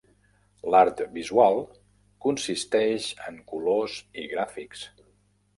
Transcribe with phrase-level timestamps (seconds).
[0.75, 1.61] L'art visual
[2.27, 4.89] consisteix en colors i gràfics.